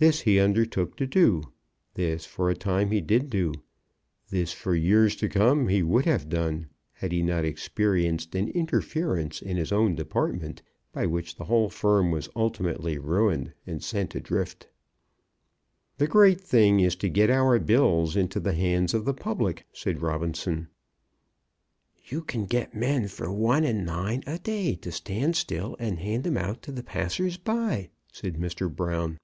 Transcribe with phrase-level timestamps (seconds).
[0.00, 1.42] This he undertook to do;
[1.94, 3.52] this for a time he did do;
[4.30, 9.42] this for years to come he would have done, had he not experienced an interference
[9.42, 10.62] in his own department,
[10.92, 14.68] by which the whole firm was ultimately ruined and sent adrift.
[15.96, 20.00] "The great thing is to get our bills into the hands of the public," said
[20.00, 20.68] Robinson.
[22.04, 26.24] "You can get men for one and nine a day to stand still and hand
[26.24, 28.72] 'em out to the passers by," said Mr.
[28.72, 29.18] Brown.